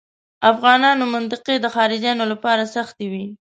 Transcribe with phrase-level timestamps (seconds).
[0.51, 3.25] افغانانو منطقې د خارجیانو لپاره سختې وې.